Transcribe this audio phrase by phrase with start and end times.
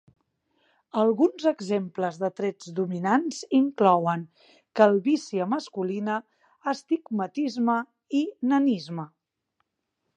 [1.01, 4.25] Alguns exemples de trets dominants inclouen:
[4.79, 6.17] calvície masculina,
[6.75, 7.79] astigmatisme
[8.23, 8.25] i
[8.55, 9.09] nanisme.